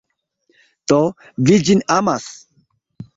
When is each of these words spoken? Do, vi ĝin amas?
Do, 0.91 0.97
vi 1.49 1.57
ĝin 1.67 1.83
amas? 1.97 2.25